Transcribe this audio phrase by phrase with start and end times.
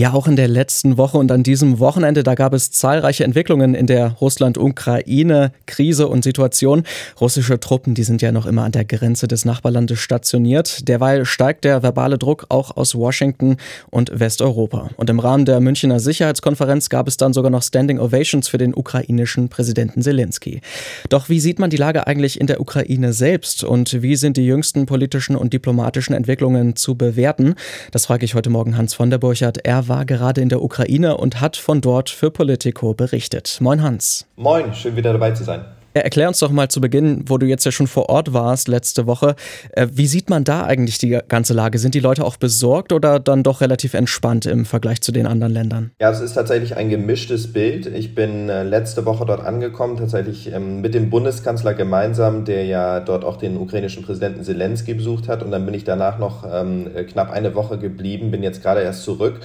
[0.00, 3.74] Ja, auch in der letzten Woche und an diesem Wochenende, da gab es zahlreiche Entwicklungen
[3.74, 6.84] in der Russland-Ukraine-Krise und Situation.
[7.20, 10.88] Russische Truppen, die sind ja noch immer an der Grenze des Nachbarlandes stationiert.
[10.88, 13.58] Derweil steigt der verbale Druck auch aus Washington
[13.90, 14.88] und Westeuropa.
[14.96, 18.74] Und im Rahmen der Münchner Sicherheitskonferenz gab es dann sogar noch Standing Ovations für den
[18.74, 20.62] ukrainischen Präsidenten Zelensky.
[21.10, 24.46] Doch wie sieht man die Lage eigentlich in der Ukraine selbst und wie sind die
[24.46, 27.56] jüngsten politischen und diplomatischen Entwicklungen zu bewerten?
[27.90, 29.58] Das frage ich heute Morgen Hans von der Burchardt.
[29.88, 33.58] War gerade in der Ukraine und hat von dort für Politico berichtet.
[33.60, 34.26] Moin Hans.
[34.36, 35.64] Moin, schön wieder dabei zu sein.
[35.94, 38.66] Ja, erklär uns doch mal zu Beginn, wo du jetzt ja schon vor Ort warst
[38.66, 39.36] letzte Woche.
[39.72, 41.78] Äh, wie sieht man da eigentlich die ganze Lage?
[41.78, 45.52] Sind die Leute auch besorgt oder dann doch relativ entspannt im Vergleich zu den anderen
[45.52, 45.90] Ländern?
[46.00, 47.86] Ja, es ist tatsächlich ein gemischtes Bild.
[47.86, 53.00] Ich bin äh, letzte Woche dort angekommen, tatsächlich ähm, mit dem Bundeskanzler gemeinsam, der ja
[53.00, 55.42] dort auch den ukrainischen Präsidenten Zelensky besucht hat.
[55.42, 59.04] Und dann bin ich danach noch ähm, knapp eine Woche geblieben, bin jetzt gerade erst
[59.04, 59.40] zurück.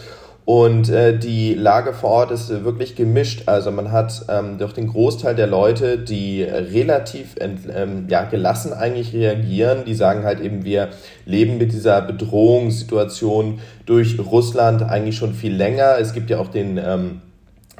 [0.47, 3.49] Und äh, die Lage vor Ort ist äh, wirklich gemischt.
[3.49, 9.11] Also man hat ähm, durch den Großteil der Leute, die relativ ähm, ja, gelassen eigentlich
[9.13, 10.87] reagieren, die sagen halt eben, wir
[11.25, 15.97] leben mit dieser Bedrohungssituation durch Russland eigentlich schon viel länger.
[15.99, 17.19] Es gibt ja auch den ähm,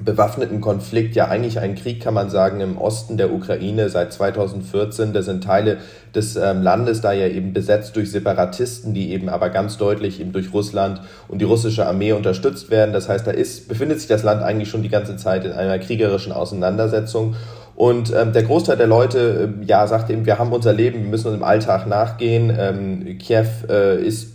[0.01, 5.11] bewaffneten Konflikt, ja eigentlich ein Krieg, kann man sagen, im Osten der Ukraine seit 2014.
[5.11, 5.77] Da sind Teile
[6.13, 10.33] des ähm, Landes da ja eben besetzt durch Separatisten, die eben aber ganz deutlich eben
[10.33, 12.93] durch Russland und die russische Armee unterstützt werden.
[12.93, 15.79] Das heißt, da ist, befindet sich das Land eigentlich schon die ganze Zeit in einer
[15.79, 17.35] kriegerischen Auseinandersetzung.
[17.77, 21.09] Und ähm, der Großteil der Leute äh, ja, sagt eben, wir haben unser Leben, wir
[21.11, 22.51] müssen uns im Alltag nachgehen.
[22.59, 24.29] Ähm, Kiew äh, ist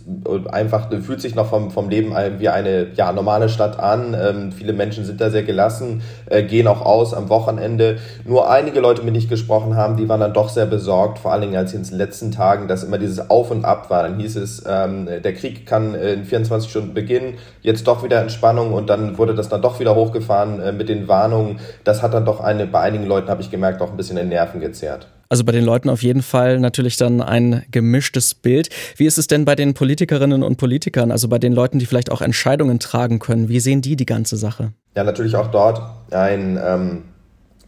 [0.49, 4.15] einfach, fühlt sich noch vom, vom Leben wie eine ja, normale Stadt an.
[4.17, 7.97] Ähm, viele Menschen sind da sehr gelassen, äh, gehen auch aus am Wochenende.
[8.23, 11.33] Nur einige Leute, mit denen ich gesprochen haben, die waren dann doch sehr besorgt, vor
[11.33, 14.03] allen Dingen als in den letzten Tagen, dass immer dieses Auf und Ab war.
[14.03, 18.21] Dann hieß es, ähm, der Krieg kann äh, in 24 Stunden beginnen, jetzt doch wieder
[18.21, 21.59] Entspannung und dann wurde das dann doch wieder hochgefahren äh, mit den Warnungen.
[21.83, 24.29] Das hat dann doch eine, bei einigen Leuten habe ich gemerkt, auch ein bisschen den
[24.29, 25.07] Nerven gezerrt.
[25.29, 28.69] Also bei den Leuten auf jeden Fall natürlich dann ein gemischtes Bild.
[28.97, 32.11] Wie ist es denn bei den Politikerinnen und Politikern, also bei den Leuten, die vielleicht
[32.11, 33.49] auch Entscheidungen tragen können?
[33.49, 34.73] Wie sehen die die ganze Sache?
[34.95, 37.03] Ja, natürlich auch dort ein ähm,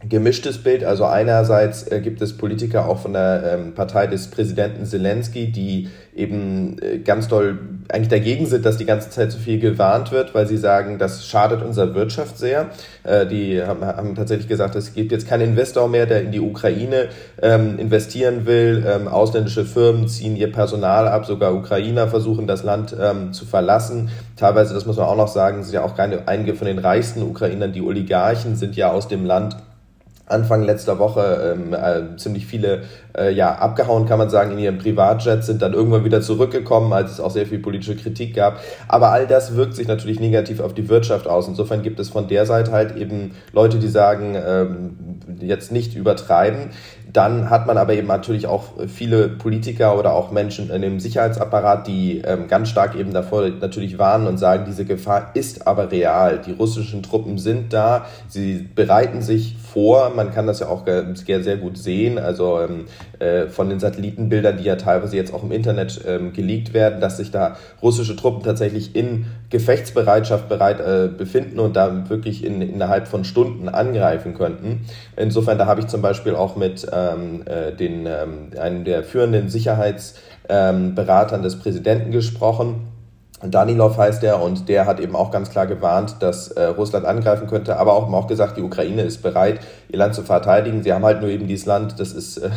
[0.08, 0.84] gemischtes Bild.
[0.84, 5.88] Also einerseits äh, gibt es Politiker auch von der ähm, Partei des Präsidenten Zelensky, die
[6.14, 7.58] eben äh, ganz doll
[7.88, 11.26] eigentlich dagegen sind, dass die ganze Zeit so viel gewarnt wird, weil sie sagen, das
[11.26, 12.70] schadet unserer Wirtschaft sehr.
[13.04, 17.08] Äh, die haben, tatsächlich gesagt, es gibt jetzt keinen Investor mehr, der in die Ukraine
[17.40, 18.84] ähm, investieren will.
[18.86, 22.96] Ähm, ausländische Firmen ziehen ihr Personal ab, sogar Ukrainer versuchen das Land
[23.32, 24.10] zu verlassen.
[24.36, 27.22] Teilweise, das muss man auch noch sagen, sind ja auch keine, einige von den reichsten
[27.22, 29.56] Ukrainern, die Oligarchen sind ja aus dem Land
[30.26, 32.82] Anfang letzter Woche ähm, äh, ziemlich viele
[33.16, 37.12] äh, ja abgehauen, kann man sagen, in ihren Privatjets, sind dann irgendwann wieder zurückgekommen, als
[37.12, 38.60] es auch sehr viel politische Kritik gab.
[38.88, 41.46] Aber all das wirkt sich natürlich negativ auf die Wirtschaft aus.
[41.46, 44.96] Insofern gibt es von der Seite halt eben Leute, die sagen, ähm,
[45.40, 46.70] jetzt nicht übertreiben.
[47.12, 51.86] Dann hat man aber eben natürlich auch viele Politiker oder auch Menschen in dem Sicherheitsapparat,
[51.86, 56.40] die ähm, ganz stark eben davor natürlich warnen und sagen, diese Gefahr ist aber real.
[56.44, 60.10] Die russischen Truppen sind da, sie bereiten sich vor.
[60.14, 62.86] Man kann das ja auch sehr gut sehen, also ähm,
[63.18, 67.18] äh, von den Satellitenbildern, die ja teilweise jetzt auch im Internet ähm, geleakt werden, dass
[67.18, 73.06] sich da russische Truppen tatsächlich in Gefechtsbereitschaft bereit äh, befinden und da wirklich in, innerhalb
[73.06, 74.86] von Stunden angreifen könnten.
[75.16, 79.48] Insofern, da habe ich zum Beispiel auch mit ähm, äh, den, ähm, einem der führenden
[79.48, 82.88] Sicherheitsberatern ähm, des Präsidenten gesprochen
[83.42, 87.46] Danilov heißt er und der hat eben auch ganz klar gewarnt, dass äh, Russland angreifen
[87.46, 90.82] könnte, aber auch, auch gesagt, die Ukraine ist bereit, ihr Land zu verteidigen.
[90.82, 92.48] Sie haben halt nur eben dieses Land, das ist, äh,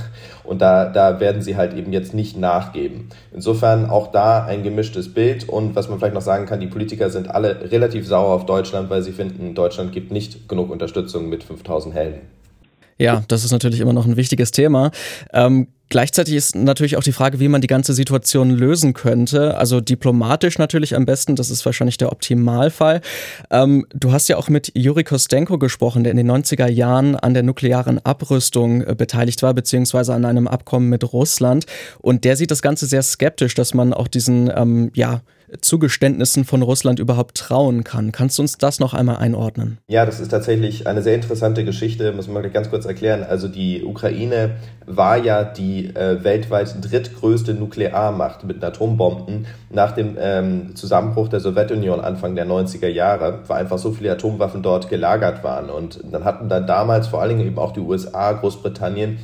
[0.45, 3.09] und da, da werden sie halt eben jetzt nicht nachgeben.
[3.33, 7.09] Insofern auch da ein gemischtes Bild und was man vielleicht noch sagen kann, die Politiker
[7.09, 11.43] sind alle relativ sauer auf Deutschland, weil sie finden, Deutschland gibt nicht genug Unterstützung mit
[11.43, 12.38] 5000 Helden.
[12.99, 14.91] Ja, das ist natürlich immer noch ein wichtiges Thema.
[15.33, 19.57] Ähm, Gleichzeitig ist natürlich auch die Frage, wie man die ganze Situation lösen könnte.
[19.57, 23.01] Also diplomatisch natürlich am besten, das ist wahrscheinlich der Optimalfall.
[23.49, 27.33] Ähm, du hast ja auch mit Juri Kostenko gesprochen, der in den 90er Jahren an
[27.33, 31.65] der nuklearen Abrüstung äh, beteiligt war, beziehungsweise an einem Abkommen mit Russland.
[31.97, 35.21] Und der sieht das Ganze sehr skeptisch, dass man auch diesen, ähm, ja,
[35.61, 38.11] Zugeständnissen von Russland überhaupt trauen kann.
[38.11, 39.77] Kannst du uns das noch einmal einordnen?
[39.87, 43.23] Ja, das ist tatsächlich eine sehr interessante Geschichte, muss man ganz kurz erklären.
[43.23, 44.51] Also die Ukraine
[44.85, 51.99] war ja die äh, weltweit drittgrößte Nuklearmacht mit Atombomben nach dem ähm, Zusammenbruch der Sowjetunion
[51.99, 55.69] Anfang der 90er Jahre, weil einfach so viele Atomwaffen dort gelagert waren.
[55.69, 59.19] Und dann hatten dann damals vor allen Dingen eben auch die USA, Großbritannien,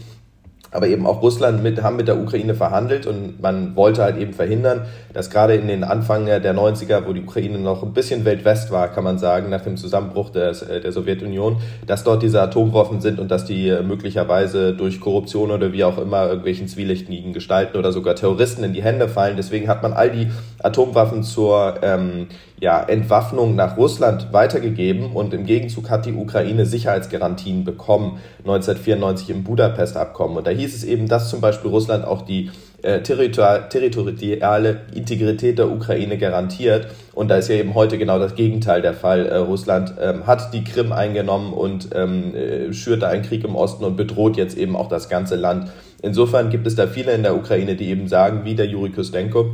[0.72, 4.34] aber eben auch Russland mit, haben mit der Ukraine verhandelt und man wollte halt eben
[4.34, 8.72] verhindern, dass gerade in den Anfang der 90er, wo die Ukraine noch ein bisschen Weltwest
[8.72, 11.58] war, kann man sagen, nach dem Zusammenbruch des, äh, der Sowjetunion,
[11.88, 16.28] dass dort diese Atomwaffen sind und dass die möglicherweise durch Korruption oder wie auch immer
[16.28, 19.38] irgendwelchen zwielichtigen Gestalten oder sogar Terroristen in die Hände fallen.
[19.38, 20.28] Deswegen hat man all die
[20.62, 22.28] Atomwaffen zur ähm,
[22.60, 29.44] ja, Entwaffnung nach Russland weitergegeben und im Gegenzug hat die Ukraine Sicherheitsgarantien bekommen, 1994 im
[29.44, 30.38] Budapest-Abkommen.
[30.38, 32.50] Und da hieß es eben, dass zum Beispiel Russland auch die
[32.82, 36.88] äh, territoriale Integrität der Ukraine garantiert.
[37.14, 39.26] Und da ist ja eben heute genau das Gegenteil der Fall.
[39.26, 43.84] Äh, Russland ähm, hat die Krim eingenommen und ähm, äh, schürt einen Krieg im Osten
[43.84, 45.72] und bedroht jetzt eben auch das ganze Land.
[46.02, 49.48] Insofern gibt es da viele in der Ukraine, die eben sagen, wie der Juri Kustenko,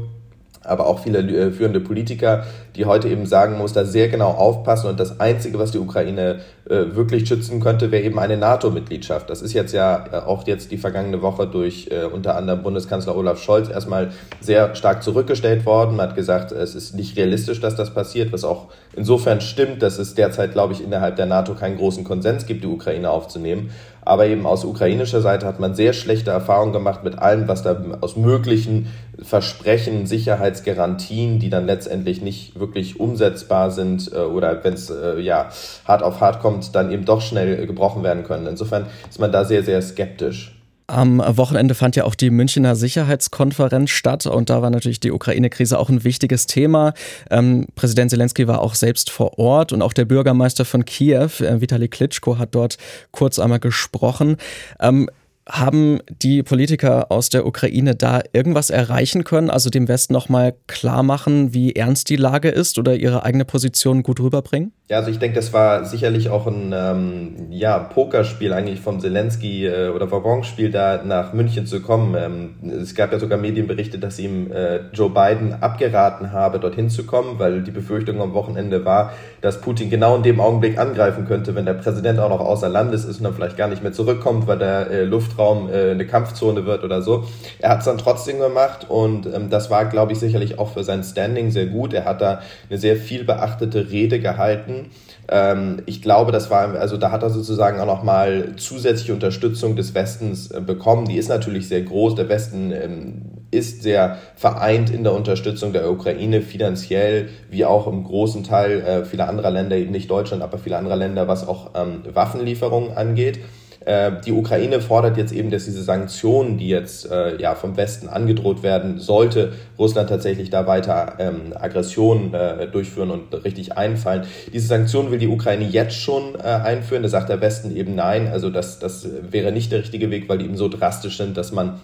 [0.64, 2.44] aber auch viele äh, führende Politiker,
[2.76, 6.40] die heute eben sagen, muss da sehr genau aufpassen und das Einzige, was die Ukraine
[6.70, 9.30] äh, wirklich schützen könnte, wäre eben eine NATO-Mitgliedschaft.
[9.30, 13.16] Das ist jetzt ja äh, auch jetzt die vergangene Woche durch äh, unter anderem Bundeskanzler
[13.16, 15.96] Olaf Scholz erstmal sehr stark zurückgestellt worden.
[15.96, 19.98] Man hat gesagt, es ist nicht realistisch, dass das passiert, was auch insofern stimmt, dass
[19.98, 23.72] es derzeit, glaube ich, innerhalb der NATO keinen großen Konsens gibt, die Ukraine aufzunehmen.
[24.04, 27.82] Aber eben aus ukrainischer Seite hat man sehr schlechte Erfahrungen gemacht mit allem, was da
[28.02, 28.88] aus möglichen
[29.22, 35.50] Versprechen, Sicherheitsgarantien, die dann letztendlich nicht wirklich umsetzbar sind äh, oder wenn es äh, ja
[35.86, 38.48] hart auf hart kommt, dann eben doch schnell gebrochen werden können.
[38.48, 40.61] Insofern ist man da sehr, sehr skeptisch.
[40.92, 45.80] Am Wochenende fand ja auch die Münchner Sicherheitskonferenz statt und da war natürlich die Ukraine-Krise
[45.80, 46.94] auch ein wichtiges Thema.
[47.30, 51.62] Ähm, Präsident Zelensky war auch selbst vor Ort und auch der Bürgermeister von Kiew, äh,
[51.62, 52.78] Vitali Klitschko, hat dort
[53.12, 54.36] kurz einmal gesprochen.
[54.82, 55.10] Ähm,
[55.48, 61.04] haben die Politiker aus der Ukraine da irgendwas erreichen können, also dem Westen nochmal klar
[61.04, 64.74] machen, wie ernst die Lage ist oder ihre eigene Position gut rüberbringen?
[64.92, 69.66] Ja, also ich denke, das war sicherlich auch ein ähm, ja, Pokerspiel eigentlich vom Zelensky
[69.66, 72.14] äh, oder Wabonspiel da nach München zu kommen.
[72.20, 77.06] Ähm, es gab ja sogar Medienberichte, dass ihm äh, Joe Biden abgeraten habe, dorthin zu
[77.06, 81.56] kommen, weil die Befürchtung am Wochenende war, dass Putin genau in dem Augenblick angreifen könnte,
[81.56, 84.46] wenn der Präsident auch noch außer Landes ist und dann vielleicht gar nicht mehr zurückkommt,
[84.46, 87.24] weil der äh, Luftraum äh, eine Kampfzone wird oder so.
[87.60, 90.84] Er hat es dann trotzdem gemacht und ähm, das war, glaube ich, sicherlich auch für
[90.84, 91.94] sein Standing sehr gut.
[91.94, 94.81] Er hat da eine sehr viel beachtete Rede gehalten
[95.28, 99.94] ähm, ich glaube, das war, also da hat er sozusagen auch nochmal zusätzliche Unterstützung des
[99.94, 101.08] Westens äh, bekommen.
[101.08, 102.16] Die ist natürlich sehr groß.
[102.16, 108.04] Der Westen ähm, ist sehr vereint in der Unterstützung der Ukraine finanziell, wie auch im
[108.04, 111.72] großen Teil äh, vieler anderer Länder, eben nicht Deutschland, aber vieler anderer Länder, was auch
[111.76, 113.40] ähm, Waffenlieferungen angeht.
[113.86, 118.08] Äh, die Ukraine fordert jetzt eben, dass diese Sanktionen, die jetzt äh, ja vom Westen
[118.08, 124.24] angedroht werden, sollte Russland tatsächlich da weiter ähm, Aggressionen äh, durchführen und richtig einfallen.
[124.54, 127.02] Diese Sanktionen will die Ukraine jetzt schon äh, einführen.
[127.02, 128.28] Da sagt der Westen eben nein.
[128.28, 131.52] Also das, das wäre nicht der richtige Weg, weil die eben so drastisch sind, dass
[131.52, 131.80] man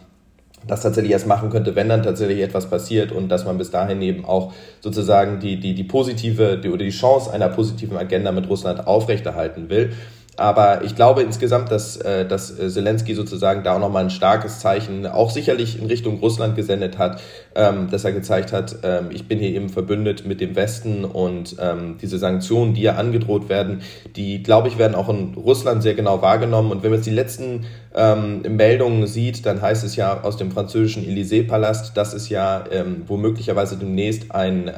[0.68, 4.02] das tatsächlich erst machen könnte, wenn dann tatsächlich etwas passiert und dass man bis dahin
[4.02, 8.50] eben auch sozusagen die, die, die positive die, oder die Chance einer positiven Agenda mit
[8.50, 9.94] Russland aufrechterhalten will.
[10.38, 14.60] Aber ich glaube insgesamt, dass, äh, dass äh, Zelensky sozusagen da auch nochmal ein starkes
[14.60, 17.20] Zeichen auch sicherlich in Richtung Russland gesendet hat,
[17.56, 21.56] ähm, dass er gezeigt hat, ähm, ich bin hier eben verbündet mit dem Westen und
[21.60, 23.82] ähm, diese Sanktionen, die ja angedroht werden,
[24.16, 26.72] die, glaube ich, werden auch in Russland sehr genau wahrgenommen.
[26.72, 27.66] Und wenn man jetzt die letzten
[28.48, 32.64] Meldungen sieht, dann heißt es ja aus dem französischen Élysée-Palast, dass es ja
[33.08, 34.70] womöglicherweise demnächst ein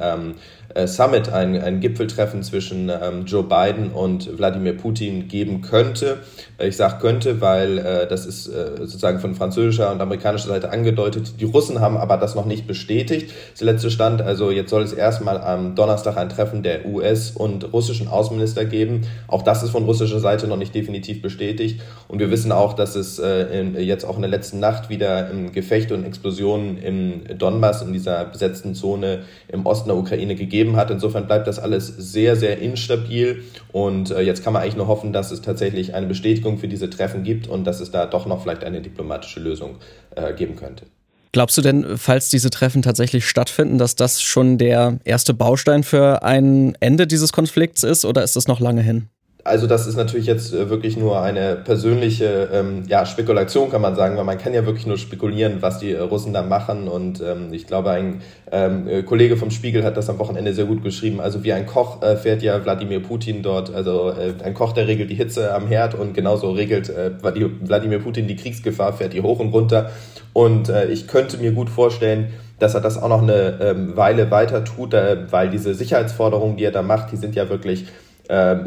[0.85, 6.19] Summit, ein, ein Gipfeltreffen zwischen ähm, Joe Biden und Wladimir Putin geben könnte.
[6.57, 10.71] Äh, ich sage könnte, weil äh, das ist äh, sozusagen von französischer und amerikanischer Seite
[10.71, 11.39] angedeutet.
[11.39, 13.33] Die Russen haben aber das noch nicht bestätigt.
[13.53, 17.73] Das letzte Stand, also jetzt soll es erstmal am Donnerstag ein Treffen der US- und
[17.73, 19.01] russischen Außenminister geben.
[19.27, 21.81] Auch das ist von russischer Seite noch nicht definitiv bestätigt.
[22.07, 25.31] Und wir wissen auch, dass es äh, in, jetzt auch in der letzten Nacht wieder
[25.31, 30.58] ähm, Gefechte und Explosionen im Donbass, in dieser besetzten Zone im Osten der Ukraine gegeben
[30.59, 30.91] gegeben hat.
[30.91, 33.43] Insofern bleibt das alles sehr, sehr instabil.
[33.71, 36.89] Und äh, jetzt kann man eigentlich nur hoffen, dass es tatsächlich eine Bestätigung für diese
[36.89, 39.77] Treffen gibt und dass es da doch noch vielleicht eine diplomatische Lösung
[40.15, 40.85] äh, geben könnte.
[41.31, 46.23] Glaubst du denn, falls diese Treffen tatsächlich stattfinden, dass das schon der erste Baustein für
[46.23, 49.09] ein Ende dieses Konflikts ist oder ist das noch lange hin?
[49.45, 53.95] Also das ist natürlich jetzt äh, wirklich nur eine persönliche ähm, ja, Spekulation, kann man
[53.95, 56.89] sagen, weil man kann ja wirklich nur spekulieren, was die äh, Russen da machen.
[56.89, 60.65] Und ähm, ich glaube, ein ähm, äh, Kollege vom Spiegel hat das am Wochenende sehr
[60.65, 61.21] gut geschrieben.
[61.21, 64.87] Also wie ein Koch äh, fährt ja Wladimir Putin dort, also äh, ein Koch, der
[64.87, 69.21] regelt die Hitze am Herd und genauso regelt äh, Wladimir Putin die Kriegsgefahr, fährt die
[69.21, 69.89] hoch und runter.
[70.33, 74.29] Und äh, ich könnte mir gut vorstellen, dass er das auch noch eine ähm, Weile
[74.31, 77.85] weiter tut, äh, weil diese Sicherheitsforderungen, die er da macht, die sind ja wirklich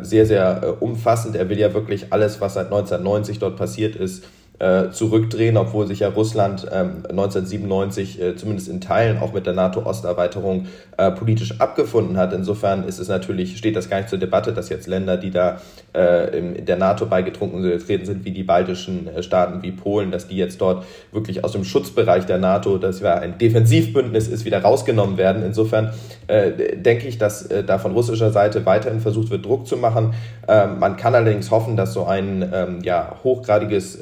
[0.02, 1.36] sehr, sehr äh, umfassend.
[1.36, 4.24] Er will ja wirklich alles, was seit 1990 dort passiert ist,
[4.62, 9.54] äh, zurückdrehen, obwohl sich ja Russland ähm, 1997 äh, zumindest in Teilen auch mit der
[9.54, 10.66] NATO-Osterweiterung
[10.96, 12.32] äh, politisch abgefunden hat.
[12.32, 15.60] Insofern ist es natürlich, steht das gar nicht zur Debatte, dass jetzt Länder, die da
[15.96, 20.36] äh, in der NATO beigetrunken sind, wie die baltischen äh, Staaten, wie Polen, dass die
[20.36, 25.16] jetzt dort wirklich aus dem Schutzbereich der NATO, das ja ein Defensivbündnis ist, wieder rausgenommen
[25.16, 25.42] werden.
[25.42, 25.92] Insofern
[26.28, 30.14] denke ich, dass da von russischer Seite weiterhin versucht wird, Druck zu machen.
[30.48, 33.98] Ähm, man kann allerdings hoffen, dass so ein ähm, ja, hochgradiges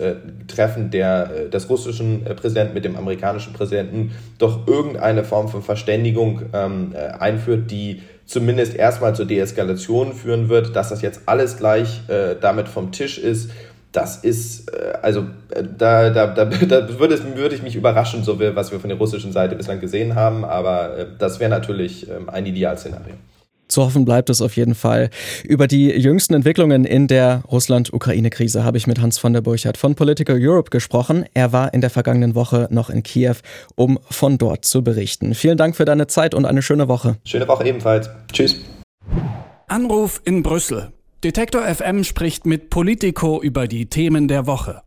[0.51, 5.63] Treffen der, äh, des russischen äh, Präsidenten mit dem amerikanischen Präsidenten doch irgendeine Form von
[5.63, 11.57] Verständigung ähm, äh, einführt, die zumindest erstmal zur Deeskalation führen wird, dass das jetzt alles
[11.57, 13.51] gleich äh, damit vom Tisch ist.
[13.93, 15.27] Das ist, also
[15.77, 18.89] da, da, da, da würde, es, würde ich mich überraschen, so wie, was wir von
[18.89, 23.15] der russischen Seite bislang gesehen haben, aber das wäre natürlich ähm, ein Idealszenario.
[23.71, 25.11] Zu hoffen bleibt es auf jeden Fall.
[25.45, 29.95] Über die jüngsten Entwicklungen in der Russland-Ukraine-Krise habe ich mit Hans von der Burchardt von
[29.95, 31.25] Political Europe gesprochen.
[31.35, 33.37] Er war in der vergangenen Woche noch in Kiew,
[33.77, 35.35] um von dort zu berichten.
[35.35, 37.17] Vielen Dank für deine Zeit und eine schöne Woche.
[37.25, 38.11] Schöne Woche ebenfalls.
[38.33, 38.57] Tschüss.
[39.69, 40.89] Anruf in Brüssel.
[41.23, 44.83] Detektor FM spricht mit Politico über die Themen der Woche.